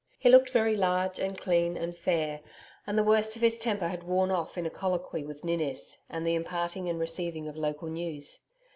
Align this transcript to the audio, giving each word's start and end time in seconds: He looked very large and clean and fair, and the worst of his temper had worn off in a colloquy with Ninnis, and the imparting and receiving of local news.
He 0.17 0.29
looked 0.31 0.49
very 0.49 0.75
large 0.75 1.19
and 1.19 1.37
clean 1.37 1.77
and 1.77 1.95
fair, 1.95 2.41
and 2.87 2.97
the 2.97 3.03
worst 3.03 3.35
of 3.35 3.43
his 3.43 3.59
temper 3.59 3.87
had 3.87 4.01
worn 4.01 4.31
off 4.31 4.57
in 4.57 4.65
a 4.65 4.69
colloquy 4.71 5.23
with 5.23 5.45
Ninnis, 5.45 5.99
and 6.09 6.25
the 6.25 6.33
imparting 6.33 6.89
and 6.89 6.99
receiving 6.99 7.47
of 7.47 7.55
local 7.55 7.87
news. 7.87 8.39